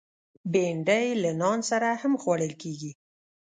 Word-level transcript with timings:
بېنډۍ 0.51 1.07
له 1.23 1.31
نان 1.41 1.59
سره 1.69 1.87
هم 2.01 2.13
خوړل 2.21 2.53
کېږي 2.61 2.91